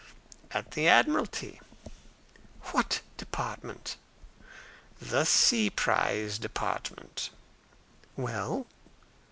"At 0.49 0.71
the 0.71 0.87
Admiralty." 0.87 1.61
"What 2.71 3.01
department?" 3.17 3.97
"The 4.99 5.25
Sea 5.25 5.69
Prize 5.69 6.39
Department." 6.39 7.29
"Well?" 8.15 8.65